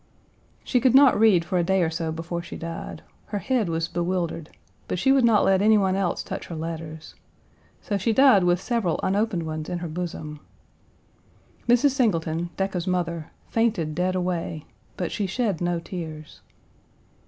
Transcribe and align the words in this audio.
She 0.63 0.79
could 0.79 0.95
not 0.95 1.19
read 1.19 1.45
for 1.45 1.59
a 1.59 1.63
day 1.63 1.83
or 1.83 1.91
so 1.91 2.11
before 2.11 2.41
she 2.41 2.57
died. 2.57 3.03
Her 3.27 3.37
head 3.37 3.69
was 3.69 3.87
bewildered, 3.87 4.49
but 4.87 4.97
she 4.97 5.11
would 5.11 5.23
not 5.23 5.43
let 5.45 5.61
any 5.61 5.77
one 5.77 5.95
else 5.95 6.23
touch 6.23 6.47
her 6.47 6.55
letters; 6.55 7.13
so 7.83 7.99
she 7.99 8.11
died 8.11 8.43
with 8.43 8.59
several 8.59 8.99
unopened 9.03 9.43
ones 9.43 9.69
in 9.69 9.77
her 9.77 9.87
bosom. 9.87 10.39
Mrs. 11.69 11.91
Singleton, 11.91 12.49
Decca's 12.57 12.87
mother, 12.87 13.29
fainted 13.49 13.93
dead 13.93 14.15
away, 14.15 14.65
but 14.97 15.11
she 15.11 15.27
shed 15.27 15.61
no 15.61 15.77
tears. 15.79 16.41